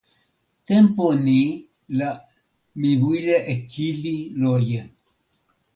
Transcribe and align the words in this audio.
tenpo 0.67 1.05
ni 1.25 1.41
la 1.97 2.09
mi 2.79 2.91
wile 3.03 3.37
e 3.53 3.55
kili 3.71 4.15
loje. 4.41 4.81